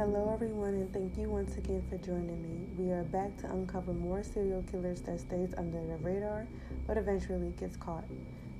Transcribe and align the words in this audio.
Hello, 0.00 0.30
everyone, 0.32 0.72
and 0.72 0.90
thank 0.94 1.18
you 1.18 1.28
once 1.28 1.58
again 1.58 1.82
for 1.90 1.98
joining 1.98 2.40
me. 2.40 2.66
We 2.78 2.90
are 2.90 3.02
back 3.02 3.36
to 3.42 3.52
uncover 3.52 3.92
more 3.92 4.22
serial 4.22 4.62
killers 4.62 5.02
that 5.02 5.20
stays 5.20 5.52
under 5.58 5.78
the 5.86 5.98
radar 5.98 6.46
but 6.86 6.96
eventually 6.96 7.52
gets 7.60 7.76
caught. 7.76 8.04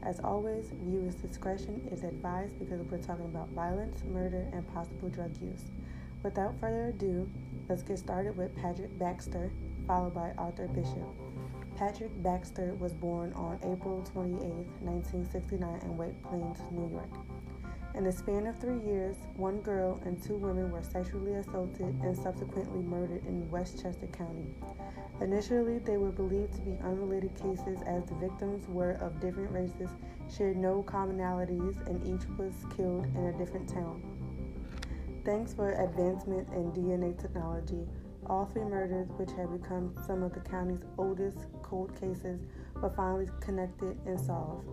As 0.03 0.21
always, 0.21 0.71
viewers' 0.84 1.14
discretion 1.14 1.88
is 1.90 2.04
advised 2.04 2.58
because 2.58 2.82
we're 2.82 2.99
talking 2.99 3.24
about 3.24 3.49
violence, 3.53 4.04
murder, 4.04 4.50
and 4.53 4.71
possible 4.74 5.08
drug 5.08 5.35
use. 5.40 5.71
Without 6.22 6.60
further 6.60 6.88
ado, 6.88 7.26
let's 7.71 7.85
get 7.85 7.99
started 7.99 8.36
with 8.36 8.54
Patrick 8.54 8.99
Baxter, 8.99 9.50
followed 9.86 10.13
by 10.13 10.32
Arthur 10.36 10.68
Bishop. 10.68 11.09
Patrick 11.74 12.22
Baxter 12.22 12.74
was 12.74 12.92
born 12.92 13.32
on 13.32 13.59
April 13.64 14.03
28, 14.13 14.42
1969, 14.82 15.81
in 15.85 15.96
White 15.96 16.22
Plains, 16.22 16.59
New 16.70 16.91
York. 16.91 17.29
In 18.00 18.06
the 18.06 18.12
span 18.12 18.46
of 18.46 18.59
three 18.59 18.80
years, 18.80 19.16
one 19.36 19.60
girl 19.60 20.00
and 20.06 20.22
two 20.22 20.36
women 20.36 20.72
were 20.72 20.82
sexually 20.82 21.34
assaulted 21.34 22.00
and 22.02 22.16
subsequently 22.16 22.80
murdered 22.80 23.26
in 23.26 23.50
Westchester 23.50 24.06
County. 24.06 24.54
Initially, 25.20 25.80
they 25.80 25.98
were 25.98 26.10
believed 26.10 26.54
to 26.54 26.62
be 26.62 26.78
unrelated 26.82 27.34
cases 27.34 27.82
as 27.86 28.06
the 28.06 28.14
victims 28.14 28.66
were 28.68 28.92
of 28.92 29.20
different 29.20 29.50
races, 29.50 29.90
shared 30.34 30.56
no 30.56 30.82
commonalities, 30.82 31.76
and 31.88 32.02
each 32.06 32.26
was 32.38 32.54
killed 32.74 33.04
in 33.04 33.26
a 33.26 33.36
different 33.36 33.68
town. 33.68 34.01
Thanks 35.26 35.52
for 35.52 35.73
advancement 35.73 36.48
in 36.54 36.73
DNA 36.73 37.20
technology, 37.20 37.87
all 38.28 38.46
three 38.46 38.64
murders, 38.64 39.10
which 39.18 39.32
had 39.32 39.52
become 39.52 39.95
some 40.06 40.23
of 40.23 40.32
the 40.32 40.40
county's 40.40 40.87
oldest 40.96 41.48
cold 41.62 41.95
cases, 42.01 42.40
were 42.76 42.95
finally 42.96 43.28
connected 43.42 43.98
and 44.06 44.18
solved. 44.18 44.66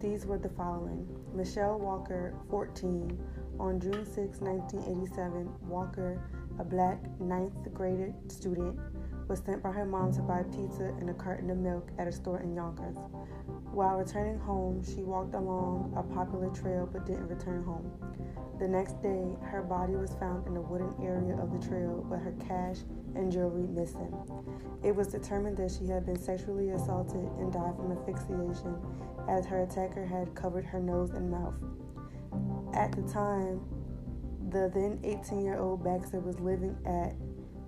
These 0.00 0.26
were 0.26 0.38
the 0.38 0.48
following 0.50 1.08
Michelle 1.34 1.76
Walker, 1.76 2.32
14, 2.50 3.18
on 3.58 3.80
June 3.80 4.06
6, 4.06 4.38
1987. 4.38 5.50
Walker, 5.62 6.22
a 6.60 6.64
black 6.64 7.00
ninth 7.18 7.74
grade 7.74 8.14
student, 8.28 8.78
was 9.26 9.40
sent 9.40 9.60
by 9.60 9.72
her 9.72 9.84
mom 9.84 10.12
to 10.12 10.22
buy 10.22 10.44
pizza 10.44 10.94
and 11.00 11.10
a 11.10 11.14
carton 11.14 11.50
of 11.50 11.58
milk 11.58 11.90
at 11.98 12.06
a 12.06 12.12
store 12.12 12.38
in 12.42 12.54
Yonkers. 12.54 12.96
While 13.72 13.96
returning 13.96 14.38
home, 14.38 14.84
she 14.84 15.02
walked 15.02 15.34
along 15.34 15.92
a 15.96 16.02
popular 16.14 16.50
trail 16.50 16.88
but 16.90 17.04
didn't 17.04 17.26
return 17.26 17.64
home. 17.64 17.90
The 18.58 18.66
next 18.66 19.00
day, 19.02 19.24
her 19.42 19.62
body 19.62 19.94
was 19.94 20.14
found 20.14 20.46
in 20.48 20.56
a 20.56 20.60
wooden 20.60 20.92
area 21.00 21.36
of 21.36 21.52
the 21.52 21.64
trail, 21.64 22.04
but 22.10 22.18
her 22.18 22.34
cash 22.46 22.78
and 23.14 23.30
jewelry 23.30 23.68
missing. 23.68 24.12
It 24.82 24.96
was 24.96 25.08
determined 25.08 25.56
that 25.58 25.70
she 25.70 25.86
had 25.86 26.04
been 26.04 26.18
sexually 26.18 26.70
assaulted 26.70 27.30
and 27.38 27.52
died 27.52 27.76
from 27.76 27.92
asphyxiation, 27.92 28.74
as 29.28 29.46
her 29.46 29.62
attacker 29.62 30.04
had 30.04 30.34
covered 30.34 30.64
her 30.64 30.80
nose 30.80 31.10
and 31.10 31.30
mouth. 31.30 31.54
At 32.74 32.90
the 32.92 33.02
time, 33.02 33.60
the 34.50 34.70
then 34.74 34.98
18 35.04 35.44
year 35.44 35.58
old 35.58 35.84
Baxter 35.84 36.18
was 36.18 36.40
living 36.40 36.76
at 36.84 37.14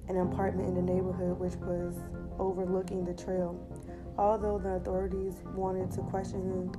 an 0.08 0.16
apartment 0.16 0.68
in 0.68 0.74
the 0.74 0.82
neighborhood 0.82 1.38
which 1.38 1.54
was 1.56 1.94
overlooking 2.40 3.04
the 3.04 3.14
trail. 3.14 3.54
Although 4.18 4.58
the 4.58 4.70
authorities 4.70 5.34
wanted 5.54 5.92
to 5.92 6.00
question 6.02 6.42
him, 6.42 6.72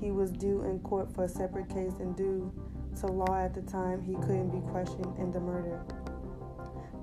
he 0.00 0.12
was 0.12 0.30
due 0.30 0.62
in 0.62 0.78
court 0.80 1.12
for 1.12 1.24
a 1.24 1.28
separate 1.28 1.68
case 1.68 1.94
and 1.98 2.14
due 2.14 2.52
to 3.00 3.06
law 3.06 3.36
at 3.36 3.54
the 3.54 3.62
time, 3.62 4.02
he 4.02 4.14
couldn't 4.14 4.50
be 4.50 4.60
questioned 4.70 5.16
in 5.18 5.30
the 5.32 5.40
murder. 5.40 5.84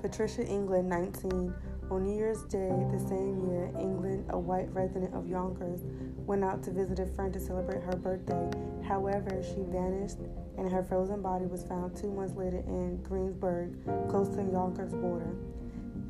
Patricia 0.01 0.45
England, 0.45 0.89
19, 0.89 1.53
on 1.89 2.03
New 2.03 2.15
Year's 2.15 2.43
Day 2.43 2.71
the 2.91 2.99
same 2.99 3.47
year, 3.47 3.71
England, 3.79 4.25
a 4.29 4.37
white 4.37 4.73
resident 4.73 5.13
of 5.13 5.27
Yonkers, 5.27 5.81
went 6.25 6.43
out 6.43 6.63
to 6.63 6.71
visit 6.71 6.99
a 6.99 7.05
friend 7.05 7.31
to 7.33 7.39
celebrate 7.39 7.83
her 7.83 7.95
birthday. 7.95 8.49
However, 8.87 9.43
she 9.43 9.63
vanished 9.67 10.17
and 10.57 10.71
her 10.71 10.83
frozen 10.83 11.21
body 11.21 11.45
was 11.45 11.63
found 11.63 11.95
two 11.95 12.11
months 12.11 12.35
later 12.35 12.63
in 12.67 13.01
Greensburg, 13.03 13.75
close 14.09 14.29
to 14.29 14.43
Yonkers 14.43 14.93
border. 14.93 15.35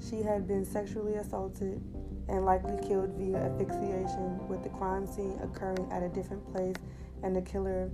She 0.09 0.22
had 0.22 0.47
been 0.47 0.66
sexually 0.66 1.16
assaulted 1.16 1.81
and 2.30 2.46
likely 2.46 2.78
killed 2.88 3.12
via 3.18 3.38
asphyxiation, 3.38 4.47
with 4.47 4.63
the 4.63 4.69
crime 4.69 5.06
scene 5.06 5.40
occurring 5.44 5.88
at 5.91 6.03
a 6.03 6.09
different 6.09 6.50
place 6.53 6.75
and 7.24 7.36
the 7.36 7.41
killer 7.41 7.90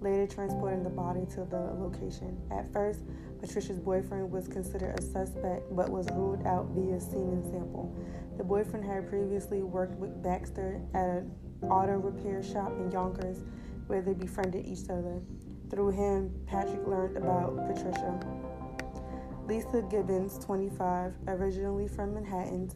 later 0.00 0.26
transporting 0.26 0.82
the 0.82 0.90
body 0.90 1.26
to 1.34 1.44
the 1.44 1.72
location. 1.78 2.36
At 2.50 2.72
first, 2.72 3.00
Patricia's 3.40 3.78
boyfriend 3.78 4.30
was 4.30 4.48
considered 4.48 4.98
a 4.98 5.02
suspect 5.02 5.74
but 5.74 5.88
was 5.90 6.08
ruled 6.12 6.46
out 6.46 6.68
via 6.74 7.00
semen 7.00 7.44
sample. 7.44 7.94
The 8.36 8.44
boyfriend 8.44 8.84
had 8.84 9.08
previously 9.08 9.62
worked 9.62 9.98
with 9.98 10.22
Baxter 10.22 10.80
at 10.94 11.04
an 11.04 11.30
auto 11.70 11.98
repair 11.98 12.42
shop 12.42 12.72
in 12.78 12.90
Yonkers 12.90 13.38
where 13.86 14.02
they 14.02 14.14
befriended 14.14 14.66
each 14.66 14.90
other. 14.90 15.20
Through 15.70 15.90
him, 15.90 16.32
Patrick 16.46 16.86
learned 16.86 17.16
about 17.16 17.56
Patricia. 17.66 18.18
Lisa 19.46 19.82
Gibbons, 19.90 20.38
25, 20.44 21.14
originally 21.26 21.88
from 21.88 22.12
Manhattan, 22.12 22.68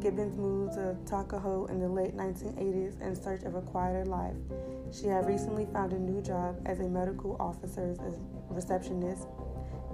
Gibbons 0.00 0.36
moved 0.36 0.74
to 0.74 0.96
Tuckahoe 1.04 1.66
in 1.66 1.80
the 1.80 1.88
late 1.88 2.16
1980s 2.16 3.00
in 3.00 3.20
search 3.20 3.42
of 3.42 3.56
a 3.56 3.60
quieter 3.60 4.04
life. 4.04 4.36
She 4.92 5.06
had 5.06 5.26
recently 5.26 5.66
found 5.72 5.92
a 5.92 5.98
new 5.98 6.20
job 6.20 6.60
as 6.66 6.80
a 6.80 6.88
medical 6.88 7.36
officer's 7.38 7.98
receptionist 8.48 9.26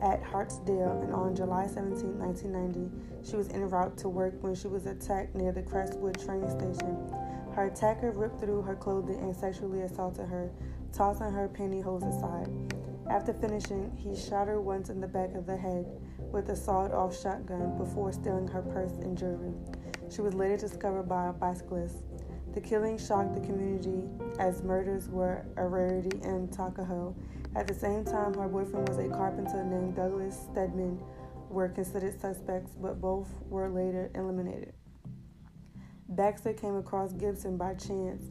at 0.03 0.23
Hartsdale, 0.23 1.03
and 1.03 1.13
on 1.13 1.35
July 1.35 1.67
17, 1.67 2.19
1990, 2.19 3.29
she 3.29 3.37
was 3.37 3.49
en 3.51 3.69
route 3.69 3.97
to 3.99 4.09
work 4.09 4.35
when 4.43 4.55
she 4.55 4.69
was 4.69 4.87
attacked 4.87 5.35
near 5.35 5.53
the 5.53 5.63
Crestwood 5.63 6.21
train 6.21 6.49
station. 6.51 6.97
Her 7.55 7.67
attacker 7.67 8.11
ripped 8.11 8.41
through 8.41 8.63
her 8.63 8.77
clothing 8.77 9.19
and 9.19 9.35
sexually 9.35 9.81
assaulted 9.83 10.29
her, 10.29 10.51
tossing 10.93 11.33
her 11.33 11.49
pantyhose 11.49 12.07
aside. 12.07 12.51
After 13.09 13.33
finishing, 13.33 13.97
he 13.97 14.15
shot 14.15 14.49
her 14.49 14.61
once 14.61 14.91
in 14.91 15.01
the 15.01 15.09
back 15.09 15.35
of 15.35 15.47
the 15.47 15.57
head 15.57 15.87
with 16.19 16.49
a 16.51 16.57
sawed 16.57 16.93
off 16.93 17.19
shotgun 17.19 17.79
before 17.79 18.13
stealing 18.13 18.49
her 18.49 18.63
purse 18.63 18.93
and 19.01 19.17
jewelry. 19.17 19.55
She 20.11 20.21
was 20.21 20.35
later 20.35 20.57
discovered 20.57 21.05
by 21.05 21.29
a 21.29 21.33
bicyclist. 21.33 21.97
The 22.57 22.63
killing 22.63 22.97
shocked 22.97 23.35
the 23.35 23.47
community 23.47 24.09
as 24.39 24.63
murders 24.63 25.11
were 25.11 25.45
a 25.59 25.67
rarity 25.69 26.19
in 26.23 26.49
Tuckahoe. 26.49 27.15
At 27.55 27.67
the 27.67 27.75
same 27.75 28.03
time, 28.03 28.33
her 28.33 28.49
boyfriend 28.49 28.89
was 28.89 28.97
a 28.97 29.09
carpenter 29.09 29.63
named 29.63 29.95
Douglas 29.95 30.35
Stedman, 30.51 30.99
were 31.51 31.69
considered 31.69 32.19
suspects, 32.19 32.71
but 32.81 32.99
both 32.99 33.29
were 33.51 33.69
later 33.69 34.11
eliminated. 34.15 34.73
Baxter 36.09 36.55
came 36.55 36.77
across 36.77 37.13
Gibson 37.13 37.59
by 37.59 37.75
chance, 37.75 38.23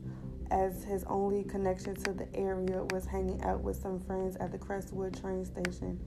as 0.49 0.83
his 0.83 1.03
only 1.03 1.43
connection 1.43 1.93
to 1.93 2.11
the 2.11 2.27
area 2.35 2.83
was 2.89 3.05
hanging 3.05 3.43
out 3.43 3.61
with 3.61 3.75
some 3.75 3.99
friends 3.99 4.37
at 4.37 4.51
the 4.51 4.57
Crestwood 4.57 5.21
train 5.21 5.45
station. 5.45 5.99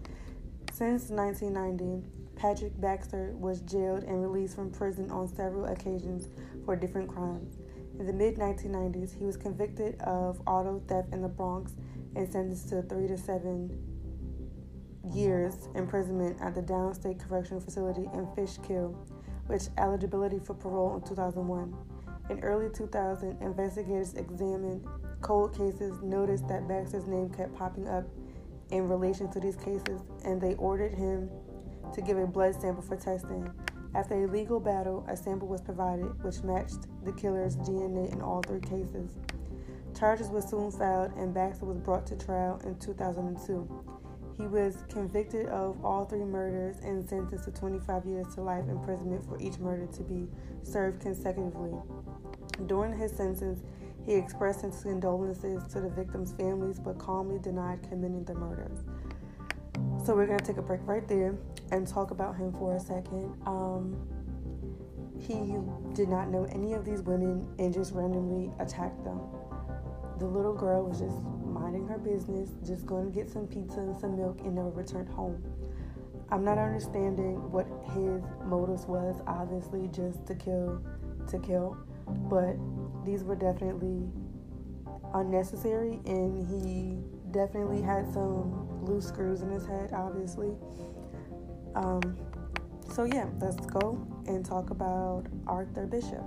Since 0.73 1.11
1990, 1.11 2.05
Patrick 2.35 2.81
Baxter 2.81 3.37
was 3.37 3.61
jailed 3.61 4.03
and 4.03 4.21
released 4.21 4.57
from 4.57 4.73
prison 4.73 5.09
on 5.09 5.29
several 5.29 5.67
occasions 5.67 6.27
for 6.65 6.75
different 6.75 7.09
crimes. 7.09 7.58
In 7.99 8.07
the 8.07 8.13
mid 8.13 8.37
1990s, 8.37 9.19
he 9.19 9.25
was 9.25 9.37
convicted 9.37 10.01
of 10.03 10.41
auto 10.47 10.81
theft 10.87 11.13
in 11.13 11.21
the 11.21 11.29
Bronx 11.29 11.73
and 12.15 12.31
sentenced 12.31 12.69
to 12.69 12.83
three 12.83 13.09
to 13.09 13.19
seven 13.19 13.71
years 15.13 15.69
imprisonment 15.75 16.37
at 16.41 16.55
the 16.55 16.63
Downstate 16.63 17.19
Correctional 17.19 17.61
Facility 17.61 18.09
in 18.15 18.29
Fishkill, 18.37 18.91
which 19.47 19.65
eligibility 19.79 20.39
for 20.39 20.55
parole 20.55 20.97
in 20.97 21.09
2001. 21.09 21.75
In 22.31 22.41
early 22.41 22.69
2000, 22.71 23.41
investigators 23.41 24.15
examined 24.15 24.87
cold 25.21 25.57
cases, 25.57 26.01
noticed 26.03 26.47
that 26.49 26.69
Baxter's 26.69 27.09
name 27.09 27.31
kept 27.31 27.55
popping 27.57 27.89
up 27.89 28.05
in 28.71 28.89
relation 28.89 29.31
to 29.33 29.41
these 29.41 29.57
cases, 29.57 30.01
and 30.25 30.41
they 30.41 30.55
ordered 30.55 30.95
him 30.95 31.29
to 31.95 32.01
give 32.03 32.19
a 32.19 32.27
blood 32.27 32.61
sample 32.61 32.83
for 32.83 32.97
testing. 32.97 33.51
After 33.95 34.23
a 34.23 34.27
legal 34.27 34.61
battle, 34.61 35.05
a 35.09 35.17
sample 35.17 35.49
was 35.49 35.63
provided 35.63 36.23
which 36.23 36.43
matched 36.43 36.87
the 37.05 37.13
killer's 37.13 37.57
DNA 37.57 38.13
in 38.13 38.21
all 38.21 38.43
three 38.43 38.61
cases. 38.61 39.17
Charges 39.99 40.29
were 40.29 40.43
soon 40.43 40.71
filed, 40.71 41.13
and 41.17 41.33
Baxter 41.33 41.65
was 41.65 41.79
brought 41.79 42.07
to 42.07 42.17
trial 42.17 42.61
in 42.65 42.79
2002. 42.79 43.85
He 44.37 44.47
was 44.47 44.85
convicted 44.89 45.47
of 45.47 45.85
all 45.85 46.05
three 46.05 46.25
murders 46.25 46.77
and 46.85 47.09
sentenced 47.09 47.47
to 47.47 47.51
25 47.51 48.07
years 48.07 48.35
to 48.35 48.43
life 48.43 48.69
imprisonment 48.69 49.27
for 49.27 49.41
each 49.41 49.59
murder 49.59 49.87
to 49.87 50.03
be 50.03 50.29
served 50.63 51.01
consecutively. 51.01 51.73
During 52.67 52.97
his 52.97 53.11
sentence, 53.11 53.61
he 54.07 54.15
expressed 54.15 54.61
his 54.61 54.81
condolences 54.83 55.67
to 55.73 55.81
the 55.81 55.89
victims' 55.89 56.33
families 56.33 56.79
but 56.79 56.99
calmly 56.99 57.41
denied 57.41 57.83
committing 57.89 58.25
the 58.25 58.35
murders. 58.35 58.79
So 60.05 60.15
we're 60.15 60.27
going 60.27 60.39
to 60.39 60.45
take 60.45 60.59
a 60.59 60.63
break 60.63 60.81
right 60.85 61.07
there 61.09 61.35
and 61.71 61.87
talk 61.87 62.11
about 62.11 62.37
him 62.37 62.53
for 62.53 62.77
a 62.77 62.81
second. 62.81 63.35
Um, 63.47 63.97
he 65.19 65.59
did 65.95 66.09
not 66.09 66.31
know 66.31 66.45
any 66.53 66.75
of 66.75 66.85
these 66.85 67.03
women 67.03 67.47
and 67.59 67.73
just 67.75 67.93
randomly 67.93 68.51
attacked 68.61 69.05
them. 69.05 69.21
The 70.19 70.27
little 70.27 70.55
girl 70.55 70.85
was 70.85 71.01
just 71.01 71.23
minding 71.45 71.87
her 71.89 71.99
business, 71.99 72.51
just 72.67 72.87
going 72.87 73.07
to 73.07 73.13
get 73.13 73.31
some 73.31 73.47
pizza 73.47 73.81
and 73.81 73.99
some 73.99 74.17
milk 74.17 74.41
and 74.41 74.55
never 74.55 74.71
returned 74.71 75.09
home. 75.09 75.43
I'm 76.31 76.45
not 76.45 76.59
understanding 76.59 77.51
what 77.51 77.67
his 77.95 78.23
motives 78.45 78.87
was, 78.87 79.21
obviously 79.27 79.89
just 79.89 80.27
to 80.27 80.35
kill 80.35 80.83
to 81.29 81.39
kill, 81.39 81.77
but 82.31 82.57
these 83.05 83.23
were 83.23 83.37
definitely 83.37 84.09
unnecessary 85.15 86.01
and 86.07 86.39
he 86.47 86.99
definitely 87.33 87.83
had 87.83 88.11
some 88.13 88.85
loose 88.85 89.07
screws 89.07 89.43
in 89.43 89.51
his 89.51 89.67
head, 89.67 89.91
obviously. 89.93 90.55
Um, 91.75 92.17
so, 92.93 93.05
yeah, 93.05 93.27
let's 93.41 93.65
go 93.67 94.07
and 94.27 94.45
talk 94.45 94.71
about 94.71 95.25
Arthur 95.47 95.87
Bishop. 95.87 96.25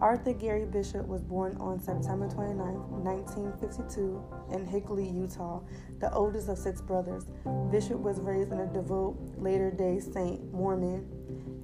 Arthur 0.00 0.32
Gary 0.32 0.66
Bishop 0.66 1.06
was 1.06 1.22
born 1.22 1.56
on 1.60 1.80
September 1.80 2.28
29, 2.28 2.58
1952, 2.58 4.22
in 4.52 4.66
Hinckley, 4.66 5.08
Utah, 5.08 5.60
the 6.00 6.12
oldest 6.12 6.48
of 6.48 6.58
six 6.58 6.80
brothers. 6.80 7.26
Bishop 7.70 7.98
was 7.98 8.20
raised 8.20 8.52
in 8.52 8.60
a 8.60 8.66
devout 8.66 9.16
Latter 9.38 9.70
day 9.70 10.00
Saint 10.00 10.52
Mormon 10.52 11.06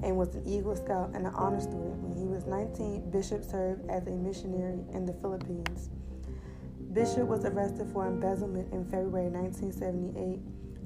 and 0.03 0.17
was 0.17 0.35
an 0.37 0.47
Eagle 0.47 0.77
Scout 0.77 1.11
and 1.15 1.27
an 1.27 1.35
honor 1.35 1.61
student. 1.61 1.97
When 1.97 2.17
he 2.17 2.27
was 2.27 2.47
19, 2.47 3.11
Bishop 3.11 3.45
served 3.45 3.91
as 3.91 4.07
a 4.07 4.13
missionary 4.13 4.79
in 4.95 5.05
the 5.05 5.13
Philippines. 5.15 5.91
Bishop 6.93 7.27
was 7.27 7.45
arrested 7.45 7.91
for 7.93 8.07
embezzlement 8.07 8.73
in 8.73 8.85
February 8.85 9.29
1978 9.29 10.41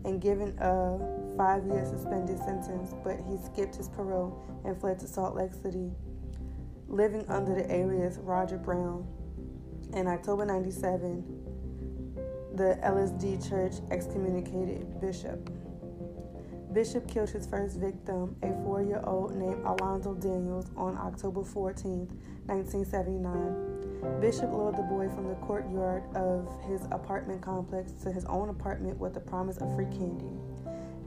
and 0.04 0.20
given 0.20 0.58
a 0.58 0.98
five 1.36 1.66
year 1.66 1.84
suspended 1.84 2.38
sentence, 2.38 2.94
but 3.02 3.16
he 3.28 3.36
skipped 3.36 3.76
his 3.76 3.88
parole 3.88 4.44
and 4.64 4.78
fled 4.80 4.98
to 5.00 5.06
Salt 5.06 5.34
Lake 5.34 5.52
City 5.52 5.90
living 6.88 7.24
under 7.28 7.54
the 7.54 7.74
alias 7.74 8.18
Roger 8.18 8.58
Brown. 8.58 9.06
In 9.94 10.06
October 10.06 10.44
97, 10.44 11.24
the 12.54 12.78
LSD 12.84 13.48
Church 13.48 13.74
excommunicated 13.90 15.00
Bishop. 15.00 15.50
Bishop 16.72 17.08
killed 17.08 17.30
his 17.30 17.46
first 17.46 17.78
victim, 17.78 18.36
a 18.42 18.52
four 18.64 18.82
year 18.82 19.00
old 19.04 19.36
named 19.36 19.64
Alonzo 19.64 20.14
Daniels, 20.14 20.66
on 20.76 20.96
October 20.96 21.42
14, 21.44 22.08
1979. 22.46 24.20
Bishop 24.20 24.52
lured 24.52 24.76
the 24.76 24.82
boy 24.82 25.08
from 25.08 25.28
the 25.28 25.34
courtyard 25.36 26.02
of 26.16 26.48
his 26.68 26.82
apartment 26.90 27.40
complex 27.40 27.92
to 28.02 28.10
his 28.10 28.24
own 28.26 28.48
apartment 28.48 28.98
with 28.98 29.14
the 29.14 29.20
promise 29.20 29.56
of 29.58 29.74
free 29.74 29.86
candy. 29.86 30.26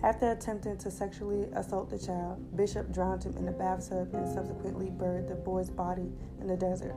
After 0.03 0.31
attempting 0.31 0.77
to 0.77 0.91
sexually 0.91 1.47
assault 1.53 1.89
the 1.89 1.97
child, 1.97 2.55
Bishop 2.55 2.93
drowned 2.93 3.23
him 3.23 3.35
in 3.35 3.45
the 3.45 3.51
bathtub 3.51 4.13
and 4.13 4.27
subsequently 4.27 4.91
buried 4.91 5.27
the 5.27 5.35
boy's 5.35 5.71
body 5.71 6.11
in 6.39 6.47
the 6.47 6.55
desert. 6.55 6.95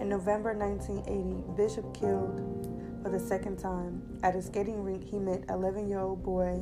In 0.00 0.08
November 0.08 0.54
1980, 0.54 1.56
Bishop 1.56 1.94
killed 1.94 2.68
for 3.02 3.08
the 3.08 3.18
second 3.18 3.58
time. 3.58 4.02
At 4.22 4.36
a 4.36 4.42
skating 4.42 4.84
rink, 4.84 5.04
he 5.04 5.18
met 5.18 5.44
11 5.48 5.88
year 5.88 6.00
old 6.00 6.22
boy 6.22 6.60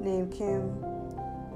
named 0.00 0.32
Kim 0.32 0.84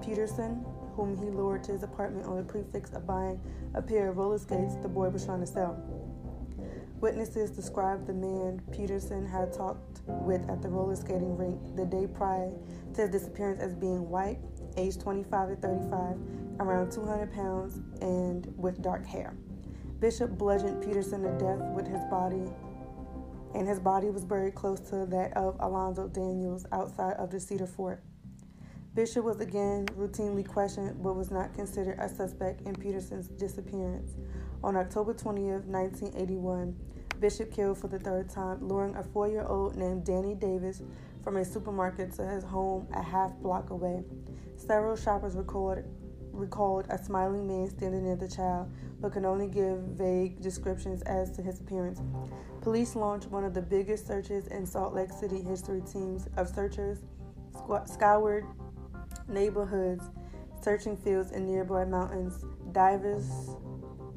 Peterson, 0.03 0.65
whom 0.97 1.17
he 1.17 1.27
lured 1.27 1.63
to 1.65 1.73
his 1.73 1.83
apartment 1.83 2.27
on 2.27 2.39
the 2.39 2.43
pretext 2.43 2.95
of 2.95 3.07
buying 3.07 3.39
a 3.75 3.83
pair 3.83 4.09
of 4.09 4.17
roller 4.17 4.39
skates 4.39 4.77
the 4.77 4.89
boy 4.89 5.11
was 5.11 5.27
trying 5.27 5.41
to 5.41 5.47
sell. 5.47 5.79
Witnesses 7.01 7.51
described 7.51 8.07
the 8.07 8.13
man 8.13 8.61
Peterson 8.73 9.27
had 9.27 9.55
talked 9.55 10.03
with 10.07 10.47
at 10.51 10.61
the 10.61 10.69
roller 10.69 10.95
skating 10.95 11.35
rink 11.35 11.59
the 11.75 11.87
day 11.87 12.07
prior 12.07 12.53
to 12.95 13.01
his 13.01 13.11
disappearance 13.11 13.59
as 13.59 13.75
being 13.75 14.11
white, 14.11 14.39
aged 14.77 15.01
25 15.01 15.49
to 15.49 15.57
35, 15.57 16.17
around 16.61 16.93
200 16.93 17.33
pounds, 17.33 17.81
and 18.03 18.53
with 18.59 18.83
dark 18.83 19.07
hair. 19.07 19.35
Bishop 19.99 20.37
bludgeoned 20.37 20.83
Peterson 20.85 21.23
to 21.23 21.31
death 21.39 21.63
with 21.75 21.87
his 21.87 22.05
body, 22.11 22.53
and 23.55 23.67
his 23.67 23.81
body 23.81 24.11
was 24.11 24.27
buried 24.27 24.55
close 24.55 24.81
to 24.81 25.07
that 25.07 25.35
of 25.39 25.57
Alonzo 25.61 26.07
Daniels 26.07 26.67
outside 26.71 27.15
of 27.15 27.31
the 27.31 27.41
Cedar 27.41 27.67
Fort. 27.67 28.03
Bishop 28.93 29.25
was 29.25 29.41
again 29.41 29.87
routinely 29.97 30.47
questioned 30.47 31.01
but 31.01 31.15
was 31.15 31.31
not 31.31 31.55
considered 31.55 31.97
a 32.01 32.09
suspect 32.09 32.63
in 32.63 32.75
Peterson's 32.75 33.29
disappearance. 33.29 34.17
On 34.65 34.77
October 34.77 35.15
20th, 35.15 35.65
1981, 35.65 36.77
Bishop 37.21 37.53
killed 37.53 37.79
for 37.79 37.87
the 37.87 38.01
third 38.01 38.29
time, 38.29 38.67
luring 38.67 38.97
a 38.97 39.05
four 39.05 39.29
year 39.29 39.45
old 39.45 39.77
named 39.77 40.05
Danny 40.05 40.35
Davis 40.35 40.83
from 41.23 41.37
a 41.37 41.45
supermarket 41.45 42.13
to 42.15 42.27
his 42.27 42.43
home 42.43 42.89
a 42.93 43.03
half 43.03 43.33
block 43.37 43.71
away. 43.71 44.03
Several 44.57 44.97
shoppers 44.97 45.37
recalled, 45.37 45.85
recalled 46.33 46.87
a 46.91 46.99
smiling 46.99 47.47
man 47.47 47.71
standing 47.71 48.03
near 48.03 48.17
the 48.17 48.29
child, 48.29 48.73
but 49.01 49.13
could 49.13 49.25
only 49.25 49.47
give 49.47 49.79
vague 49.79 50.41
descriptions 50.41 51.03
as 51.03 51.31
to 51.37 51.43
his 51.43 51.61
appearance. 51.61 52.01
Police 52.61 52.97
launched 52.97 53.29
one 53.29 53.45
of 53.45 53.55
the 53.55 53.63
biggest 53.63 54.09
searches 54.09 54.49
in 54.49 54.67
Salt 54.67 54.95
Lake 54.95 55.13
City 55.13 55.43
history. 55.43 55.81
Teams 55.81 56.29
of 56.37 56.49
searchers 56.49 56.99
scoured 57.87 58.47
neighborhoods, 59.31 60.05
searching 60.61 60.97
fields 60.97 61.33
and 61.33 61.47
nearby 61.47 61.85
mountains, 61.85 62.45
divers 62.73 63.57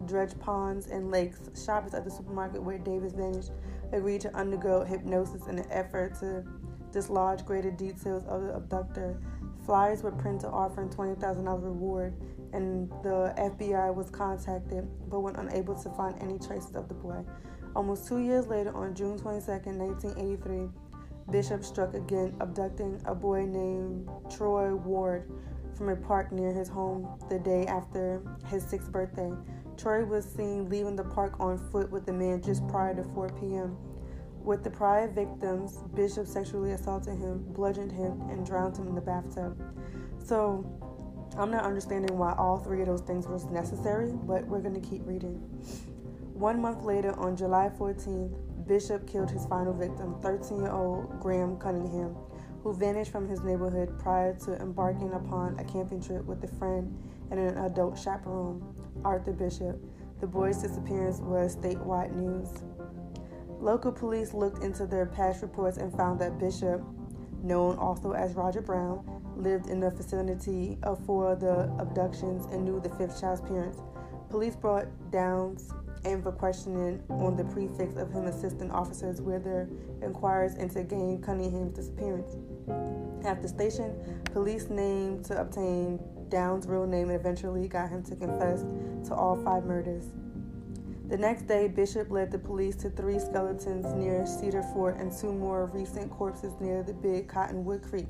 dredge 0.06 0.38
ponds 0.40 0.88
and 0.88 1.12
lakes. 1.12 1.40
Shoppers 1.66 1.94
at 1.94 2.04
the 2.04 2.12
supermarket 2.12 2.62
where 2.62 2.78
Davis 2.78 3.14
vanished 3.14 3.52
agreed 3.92 4.22
to 4.22 4.36
undergo 4.36 4.84
hypnosis 4.84 5.48
in 5.48 5.60
an 5.60 5.66
effort 5.70 6.20
to 6.20 6.44
dislodge 6.92 7.46
greater 7.46 7.72
details 7.72 8.24
of 8.26 8.42
the 8.42 8.54
abductor. 8.54 9.20
Flyers 9.66 10.04
were 10.04 10.12
printed 10.12 10.50
offering 10.52 10.90
$20,000 10.90 11.64
reward, 11.64 12.14
and 12.52 12.90
the 13.02 13.34
FBI 13.38 13.94
was 13.96 14.10
contacted 14.10 14.88
but 15.10 15.22
were 15.22 15.32
unable 15.32 15.76
to 15.76 15.90
find 15.92 16.22
any 16.22 16.38
traces 16.38 16.76
of 16.76 16.88
the 16.88 16.94
boy. 16.94 17.24
Almost 17.76 18.08
two 18.08 18.20
years 18.20 18.48
later, 18.48 18.76
on 18.76 18.94
June 18.94 19.18
22, 19.18 19.52
1983, 19.52 20.70
Bishop 21.32 21.64
struck 21.64 21.94
again, 21.94 22.36
abducting 22.40 23.02
a 23.06 23.16
boy 23.16 23.46
named 23.46 24.10
Troy 24.30 24.76
Ward 24.76 25.30
from 25.76 25.90
a 25.90 25.96
park 25.96 26.32
near 26.32 26.54
his 26.54 26.70
home 26.70 27.18
the 27.30 27.40
day 27.40 27.66
after 27.66 28.22
his 28.48 28.64
sixth 28.64 28.92
birthday. 28.92 29.32
Troy 29.78 30.06
was 30.06 30.26
seen 30.26 30.70
leaving 30.70 30.96
the 30.96 31.04
park 31.04 31.40
on 31.40 31.58
foot 31.72 31.92
with 31.92 32.06
the 32.06 32.14
man 32.14 32.42
just 32.42 32.68
prior 32.68 32.94
to 32.96 33.04
4 33.04 33.30
p.m. 33.40 33.76
With 34.44 34.64
the 34.64 34.70
prior 34.70 35.08
victims, 35.08 35.78
Bishop 35.96 36.28
sexually 36.28 36.72
assaulted 36.72 37.18
him, 37.18 37.44
bludgeoned 37.54 37.92
him, 37.92 38.22
and 38.30 38.46
drowned 38.46 38.78
him 38.78 38.88
in 38.88 38.96
the 38.96 39.02
bathtub. 39.02 39.58
So, 40.24 40.66
I'm 41.38 41.50
not 41.50 41.64
understanding 41.64 42.18
why 42.18 42.34
all 42.38 42.58
three 42.58 42.82
of 42.82 42.88
those 42.88 43.02
things 43.02 43.28
was 43.28 43.46
necessary, 43.46 44.12
but 44.14 44.46
we're 44.46 44.62
going 44.62 44.80
to 44.80 44.88
keep 44.88 45.02
reading. 45.06 45.36
One 46.34 46.62
month 46.62 46.84
later, 46.84 47.18
on 47.18 47.36
July 47.36 47.72
14th, 47.80 48.36
Bishop 48.68 49.08
killed 49.08 49.30
his 49.30 49.46
final 49.46 49.74
victim, 49.74 50.16
13 50.22 50.60
year 50.60 50.72
old 50.72 51.20
Graham 51.20 51.58
Cunningham, 51.58 52.16
who 52.64 52.74
vanished 52.74 53.12
from 53.12 53.28
his 53.28 53.42
neighborhood 53.42 54.00
prior 54.00 54.34
to 54.40 54.54
embarking 54.62 55.12
upon 55.14 55.60
a 55.60 55.64
camping 55.64 56.02
trip 56.02 56.26
with 56.26 56.44
a 56.44 56.48
friend 56.60 56.98
and 57.32 57.40
an 57.40 57.58
adult 57.58 58.00
chaperone, 58.00 58.64
Arthur 59.04 59.34
Bishop. 59.34 59.80
The 60.22 60.28
boy's 60.28 60.62
disappearance 60.62 61.20
was 61.20 61.58
statewide 61.58 62.16
news. 62.16 62.64
Local 63.60 63.92
police 63.92 64.34
looked 64.34 64.64
into 64.64 64.86
their 64.86 65.06
past 65.06 65.42
reports 65.42 65.78
and 65.78 65.96
found 65.96 66.20
that 66.20 66.40
Bishop, 66.40 66.82
known 67.42 67.78
also 67.78 68.12
as 68.12 68.34
Roger 68.34 68.62
Brown, 68.62 69.04
lived 69.36 69.68
in 69.68 69.80
the 69.80 69.90
vicinity 69.90 70.78
of 70.84 71.04
four 71.06 71.34
of 71.34 71.40
the 71.40 71.74
abductions 71.80 72.46
and 72.52 72.64
knew 72.64 72.80
the 72.80 72.90
fifth 72.90 73.20
child's 73.20 73.42
parents. 73.42 73.80
Police 74.30 74.56
brought 74.56 74.88
Downs 75.12 75.72
and 76.06 76.22
for 76.22 76.32
questioning 76.32 77.02
on 77.10 77.36
the 77.36 77.44
prefix 77.46 77.96
of 77.96 78.12
him 78.12 78.26
assisting 78.26 78.72
officers 78.72 79.22
with 79.22 79.44
their 79.44 79.70
inquiries 80.02 80.56
into 80.56 80.84
Gabe 80.84 81.24
Cunningham's 81.24 81.76
disappearance. 81.76 82.36
At 83.26 83.42
the 83.42 83.48
station, 83.48 83.96
police 84.34 84.70
named 84.70 85.26
to 85.26 85.40
obtain 85.40 86.00
Down's 86.30 86.68
real 86.68 86.88
name 86.88 87.10
and 87.10 87.20
eventually 87.20 87.68
got 87.68 87.90
him 87.90 88.04
to 88.04 88.16
confess 88.16 88.64
to 89.08 89.14
all 89.14 89.42
five 89.44 89.66
murders. 89.66 90.06
The 91.08 91.18
next 91.18 91.44
day, 91.44 91.68
Bishop 91.68 92.10
led 92.10 92.32
the 92.32 92.40
police 92.40 92.76
to 92.78 92.90
three 92.90 93.20
skeletons 93.20 93.94
near 93.94 94.26
Cedar 94.26 94.64
Fort 94.74 94.98
and 94.98 95.12
two 95.12 95.32
more 95.32 95.68
recent 95.68 96.10
corpses 96.10 96.54
near 96.60 96.82
the 96.82 96.94
Big 96.94 97.28
Cottonwood 97.28 97.84
Creek. 97.84 98.08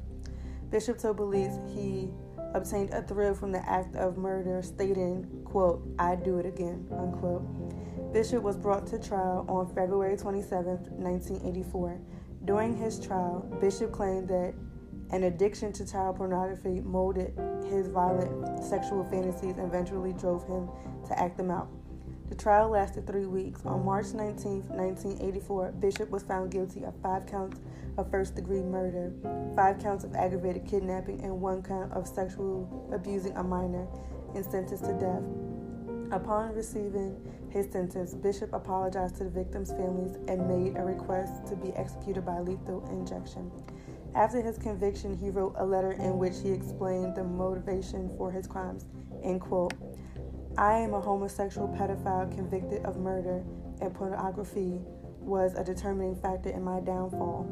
Bishop 0.69 0.99
told 0.99 1.17
police 1.17 1.59
he 1.73 2.09
obtained 2.53 2.91
a 2.93 3.01
thrill 3.01 3.33
from 3.33 3.51
the 3.51 3.67
act 3.69 3.95
of 3.95 4.17
murder, 4.17 4.61
stating, 4.61 5.27
quote, 5.43 5.83
I'd 5.99 6.23
do 6.23 6.37
it 6.37 6.45
again, 6.45 6.87
unquote. 6.91 7.43
Bishop 8.13 8.43
was 8.43 8.55
brought 8.55 8.85
to 8.87 8.99
trial 8.99 9.43
on 9.49 9.65
February 9.73 10.15
27, 10.15 10.65
1984. 11.01 11.99
During 12.45 12.77
his 12.77 12.99
trial, 12.99 13.39
Bishop 13.59 13.91
claimed 13.91 14.27
that 14.27 14.53
an 15.09 15.23
addiction 15.23 15.73
to 15.73 15.85
child 15.85 16.17
pornography 16.17 16.79
molded 16.81 17.33
his 17.67 17.87
violent 17.87 18.63
sexual 18.63 19.03
fantasies 19.05 19.57
and 19.57 19.67
eventually 19.67 20.13
drove 20.13 20.45
him 20.47 20.69
to 21.07 21.19
act 21.19 21.37
them 21.37 21.49
out. 21.49 21.69
The 22.29 22.35
trial 22.35 22.69
lasted 22.69 23.07
three 23.07 23.25
weeks. 23.25 23.65
On 23.65 23.83
March 23.83 24.13
19, 24.13 24.61
1984, 24.69 25.71
Bishop 25.79 26.11
was 26.11 26.21
found 26.21 26.51
guilty 26.51 26.83
of 26.83 26.93
five 27.01 27.25
counts 27.25 27.61
of 27.97 28.11
first 28.11 28.35
degree 28.35 28.61
murder, 28.61 29.11
five 29.55 29.79
counts 29.79 30.03
of 30.03 30.13
aggravated 30.13 30.67
kidnapping, 30.67 31.23
and 31.23 31.41
one 31.41 31.63
count 31.63 31.91
of 31.93 32.07
sexual 32.07 32.87
abusing 32.93 33.35
a 33.37 33.43
minor, 33.43 33.87
and 34.35 34.45
sentenced 34.45 34.85
to 34.85 34.93
death. 34.93 35.23
Upon 36.11 36.53
receiving 36.53 37.17
his 37.53 37.71
sentence, 37.71 38.15
Bishop 38.15 38.51
apologized 38.51 39.17
to 39.17 39.25
the 39.25 39.29
victims' 39.29 39.69
families 39.69 40.17
and 40.27 40.47
made 40.47 40.75
a 40.75 40.83
request 40.83 41.45
to 41.47 41.55
be 41.55 41.71
executed 41.73 42.25
by 42.25 42.39
lethal 42.39 42.83
injection. 42.89 43.51
After 44.15 44.41
his 44.41 44.57
conviction, 44.57 45.15
he 45.15 45.29
wrote 45.29 45.53
a 45.57 45.65
letter 45.65 45.91
in 45.91 46.17
which 46.17 46.33
he 46.41 46.51
explained 46.51 47.15
the 47.15 47.23
motivation 47.23 48.09
for 48.17 48.31
his 48.31 48.47
crimes. 48.47 48.85
End 49.23 49.39
quote. 49.39 49.73
I 50.57 50.77
am 50.77 50.95
a 50.95 50.99
homosexual 51.01 51.67
pedophile 51.67 52.33
convicted 52.33 52.83
of 52.85 52.97
murder, 52.97 53.43
and 53.81 53.93
pornography 53.93 54.81
was 55.19 55.53
a 55.53 55.63
determining 55.63 56.15
factor 56.15 56.49
in 56.49 56.63
my 56.63 56.79
downfall. 56.79 57.47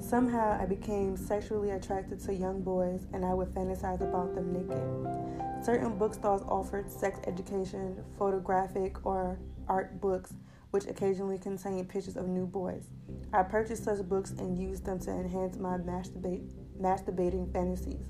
Somehow, 0.00 0.58
I 0.60 0.66
became 0.66 1.16
sexually 1.16 1.70
attracted 1.70 2.20
to 2.20 2.34
young 2.34 2.62
boys 2.62 3.06
and 3.12 3.24
I 3.24 3.34
would 3.34 3.48
fantasize 3.48 4.00
about 4.00 4.34
them 4.34 4.52
naked. 4.52 5.64
Certain 5.64 5.96
bookstores 5.98 6.42
offered 6.48 6.90
sex 6.90 7.20
education, 7.26 8.02
photographic, 8.18 9.04
or 9.04 9.38
art 9.68 10.00
books, 10.00 10.32
which 10.70 10.86
occasionally 10.86 11.38
contained 11.38 11.88
pictures 11.88 12.16
of 12.16 12.26
new 12.26 12.46
boys. 12.46 12.86
I 13.32 13.42
purchased 13.42 13.84
such 13.84 14.02
books 14.08 14.30
and 14.32 14.58
used 14.58 14.84
them 14.84 14.98
to 15.00 15.10
enhance 15.10 15.58
my 15.58 15.76
masturbate, 15.76 16.50
masturbating 16.80 17.52
fantasies. 17.52 18.06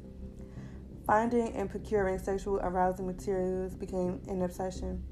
Finding 1.06 1.54
and 1.56 1.68
procuring 1.68 2.18
sexual 2.18 2.60
arousing 2.62 3.06
materials 3.06 3.74
became 3.74 4.20
an 4.28 4.42
obsession. 4.42 5.02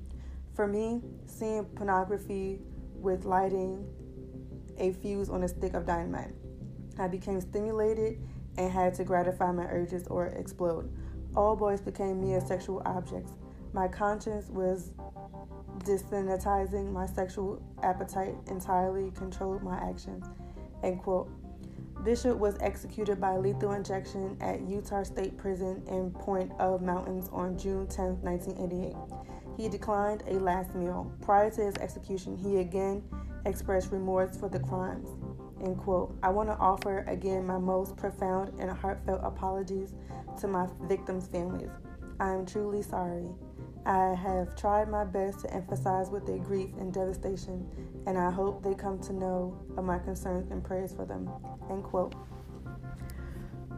For 0.55 0.67
me, 0.67 1.03
seeing 1.27 1.65
pornography 1.65 2.61
with 2.95 3.25
lighting 3.25 3.85
a 4.79 4.93
fuse 4.93 5.29
on 5.29 5.43
a 5.43 5.49
stick 5.49 5.75
of 5.75 5.85
dynamite. 5.85 6.35
I 6.99 7.09
became 7.09 7.41
stimulated 7.41 8.19
and 8.57 8.73
had 8.73 8.95
to 8.95 9.05
gratify 9.05 9.53
my 9.53 9.65
urges 9.65 10.07
or 10.09 10.27
explode. 10.27 10.91
All 11.37 11.55
boys 11.55 11.81
became 11.81 12.21
mere 12.21 12.41
sexual 12.41 12.83
objects. 12.85 13.33
My 13.73 13.87
conscience 13.87 14.49
was 14.49 14.93
desensitizing 15.85 16.91
my 16.93 17.07
sexual 17.07 17.63
appetite 17.83 18.35
entirely 18.49 19.11
controlled 19.13 19.63
my 19.63 19.77
actions. 19.77 20.27
End 20.83 21.01
quote. 21.03 21.31
Bishop 22.05 22.39
was 22.39 22.57
executed 22.61 23.21
by 23.21 23.37
lethal 23.37 23.73
injection 23.73 24.37
at 24.41 24.61
Utah 24.69 25.03
State 25.03 25.37
Prison 25.37 25.83
in 25.89 26.11
Point 26.13 26.53
of 26.59 26.81
Mountains 26.81 27.29
on 27.33 27.59
June 27.59 27.87
10, 27.89 28.23
1988. 28.23 28.95
He 29.57 29.69
declined 29.69 30.23
a 30.29 30.35
last 30.35 30.75
meal. 30.75 31.13
Prior 31.21 31.51
to 31.51 31.61
his 31.61 31.75
execution, 31.77 32.37
he 32.37 32.59
again 32.59 33.03
expressed 33.45 33.91
remorse 33.91 34.37
for 34.37 34.49
the 34.49 34.61
crimes. 34.61 35.09
End 35.63 35.79
quote. 35.79 36.17
I 36.23 36.29
want 36.31 36.49
to 36.49 36.57
offer 36.57 37.05
again 37.09 37.47
my 37.47 37.59
most 37.59 37.97
profound 37.97 38.59
and 38.61 38.71
heartfelt 38.71 39.21
apologies 39.25 39.95
to 40.41 40.49
my 40.49 40.67
victims' 40.83 41.27
families. 41.29 41.71
I 42.21 42.31
am 42.31 42.47
truly 42.47 42.83
sorry. 42.83 43.29
I 43.87 44.15
have 44.15 44.55
tried 44.55 44.89
my 44.89 45.05
best 45.05 45.41
to 45.41 45.55
emphasize 45.55 46.11
with 46.11 46.27
their 46.27 46.39
grief 46.39 46.71
and 46.79 46.93
devastation, 46.93 47.67
and 48.07 48.19
I 48.19 48.31
hope 48.31 48.63
they 48.63 48.75
come 48.75 48.99
to 49.01 49.13
know 49.13 49.59
of 49.77 49.85
my 49.85 49.99
concerns 49.99 50.51
and 50.51 50.63
prayers 50.63 50.93
for 50.93 51.05
them. 51.05 51.31
End 51.71 51.85
quote. 51.85 52.15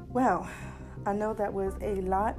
Well, 0.08 0.48
I 1.06 1.12
know 1.12 1.32
that 1.34 1.52
was 1.52 1.74
a 1.80 2.00
lot 2.02 2.38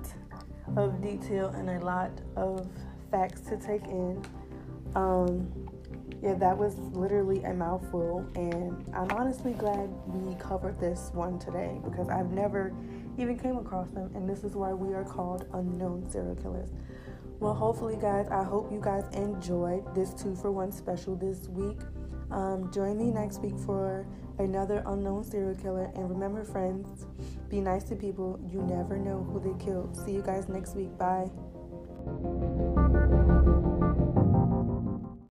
of 0.75 1.01
detail 1.01 1.47
and 1.47 1.69
a 1.69 1.79
lot 1.79 2.11
of 2.35 2.67
facts 3.09 3.41
to 3.41 3.57
take 3.57 3.85
in. 3.85 4.21
Um, 4.95 5.51
yeah, 6.21 6.35
that 6.35 6.57
was 6.57 6.77
literally 6.93 7.43
a 7.43 7.53
mouthful, 7.53 8.25
and 8.35 8.85
I'm 8.93 9.11
honestly 9.11 9.53
glad 9.53 9.89
we 10.07 10.35
covered 10.35 10.79
this 10.79 11.11
one 11.13 11.39
today 11.39 11.79
because 11.83 12.09
I've 12.09 12.31
never 12.31 12.73
even 13.17 13.37
came 13.37 13.57
across 13.57 13.89
them, 13.91 14.11
and 14.15 14.29
this 14.29 14.43
is 14.43 14.53
why 14.53 14.73
we 14.73 14.93
are 14.93 15.03
called 15.03 15.45
unknown 15.53 16.09
serial 16.09 16.35
killers. 16.35 16.69
Well, 17.39 17.55
hopefully, 17.55 17.97
guys, 17.99 18.27
I 18.29 18.43
hope 18.43 18.71
you 18.71 18.79
guys 18.79 19.03
enjoyed 19.13 19.95
this 19.95 20.13
two 20.13 20.35
for 20.35 20.51
one 20.51 20.71
special 20.71 21.15
this 21.15 21.47
week. 21.49 21.79
Um, 22.29 22.71
join 22.71 22.99
me 22.99 23.09
next 23.09 23.41
week 23.41 23.57
for 23.65 24.05
another 24.37 24.83
unknown 24.85 25.23
serial 25.23 25.55
killer. 25.55 25.91
And 25.95 26.07
remember, 26.09 26.43
friends, 26.43 27.07
be 27.49 27.59
nice 27.59 27.83
to 27.85 27.95
people. 27.95 28.39
You 28.47 28.61
never 28.61 28.97
know 28.97 29.23
who 29.23 29.39
they 29.39 29.63
killed. 29.63 29.97
See 29.97 30.11
you 30.11 30.21
guys 30.21 30.49
next 30.49 30.75
week. 30.75 30.95
Bye. 30.97 31.29